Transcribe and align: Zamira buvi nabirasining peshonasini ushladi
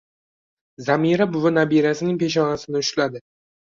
Zamira 0.87 1.29
buvi 1.37 1.53
nabirasining 1.59 2.19
peshonasini 2.27 2.85
ushladi 2.87 3.29